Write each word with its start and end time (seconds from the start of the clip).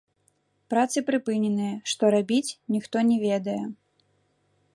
Працы 0.73 0.97
прыпыненыя, 1.09 1.75
што 1.93 2.03
рабіць, 2.17 2.55
ніхто 2.77 2.97
не 3.11 3.17
ведае. 3.27 3.61